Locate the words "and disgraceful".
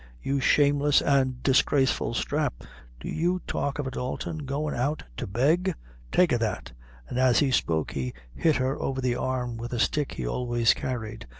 1.03-2.15